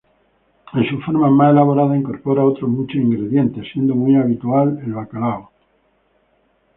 [0.73, 5.51] En sus formas más elaboradas incorpora otros muchos ingredientes, siendo muy habitual el bacalao.